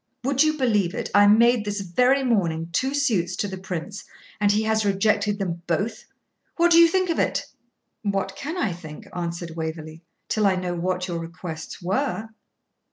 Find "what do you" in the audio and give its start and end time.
6.55-6.87